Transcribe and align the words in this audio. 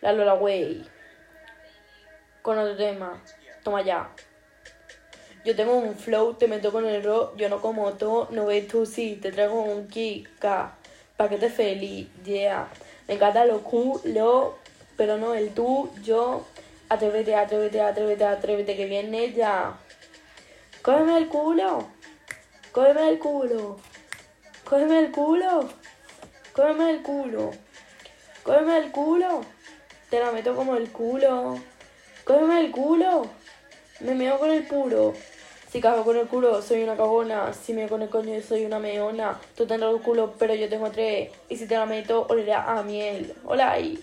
La 0.00 0.12
Lola 0.12 0.34
Way. 0.34 0.88
Con 2.42 2.58
otro 2.58 2.76
tema. 2.76 3.22
Toma 3.62 3.82
ya. 3.82 4.10
Yo 5.44 5.56
tengo 5.56 5.76
un 5.76 5.96
flow, 5.96 6.34
te 6.34 6.46
meto 6.46 6.70
con 6.72 6.84
el 6.84 7.02
rock, 7.02 7.36
yo 7.36 7.48
no 7.48 7.60
como 7.60 7.92
todo, 7.94 8.28
no 8.30 8.46
ves 8.46 8.68
tú 8.68 8.84
sí, 8.84 9.18
te 9.22 9.32
traigo 9.32 9.62
un 9.62 9.88
kika, 9.88 10.74
pa' 11.16 11.28
que 11.28 11.38
te 11.38 11.48
feliz, 11.48 12.08
yeah. 12.24 12.68
Me 13.06 13.14
encanta 13.14 13.46
lo 13.46 13.62
culo, 13.62 14.58
pero 14.96 15.16
no 15.16 15.34
el 15.34 15.54
tú, 15.54 15.90
yo, 16.02 16.44
atrévete, 16.88 17.34
atrévete, 17.34 17.80
atrévete, 17.80 18.24
atrévete, 18.24 18.76
que 18.76 18.86
viene 18.86 19.32
ya. 19.32 19.78
Cógeme 20.82 21.16
el 21.16 21.28
culo, 21.28 21.88
cógeme 22.72 23.08
el 23.08 23.18
culo, 23.18 23.78
cógeme 24.64 24.98
el 24.98 25.12
culo, 25.12 25.68
cógeme 26.52 26.90
el 26.90 27.02
culo, 27.02 27.52
cógeme 28.42 28.78
el 28.78 28.90
culo, 28.90 29.40
te 30.10 30.20
la 30.20 30.32
meto 30.32 30.54
como 30.54 30.76
el 30.76 30.90
culo, 30.90 31.58
cógeme 32.24 32.60
el 32.60 32.70
culo, 32.70 33.26
me 34.00 34.14
meo 34.14 34.38
con 34.38 34.50
el 34.50 34.66
puro. 34.66 35.14
Si 35.70 35.82
cago 35.82 36.02
con 36.02 36.16
el 36.16 36.26
culo, 36.26 36.62
soy 36.62 36.82
una 36.82 36.96
cagona. 36.96 37.52
Si 37.52 37.74
me 37.74 37.88
con 37.88 38.00
el 38.00 38.08
coño, 38.08 38.40
soy 38.40 38.64
una 38.64 38.78
meona. 38.78 39.38
Tú 39.54 39.66
tendrás 39.66 39.94
el 39.94 40.00
culo, 40.00 40.32
pero 40.38 40.54
yo 40.54 40.66
tengo 40.66 40.90
tres. 40.90 41.30
Y 41.50 41.56
si 41.58 41.66
te 41.66 41.74
la 41.74 41.84
meto, 41.84 42.26
olerá 42.30 42.78
a 42.78 42.82
miel. 42.82 43.34
Hola 43.44 43.72
ahí. 43.72 44.02